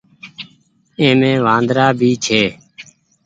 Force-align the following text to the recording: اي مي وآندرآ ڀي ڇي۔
اي 0.99 1.07
مي 1.19 1.31
وآندرآ 1.45 1.85
ڀي 1.99 2.11
ڇي۔ 2.25 2.43